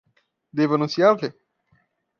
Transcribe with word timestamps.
Devo 0.57 0.73
anunciar-lhe? 0.73 1.29